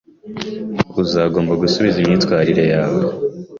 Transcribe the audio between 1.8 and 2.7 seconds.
imyitwarire